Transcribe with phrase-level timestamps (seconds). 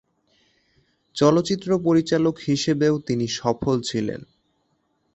[1.15, 4.21] চলচ্চিত্র পরিচালক হিসেবেও তিনি সফল ছিলেন।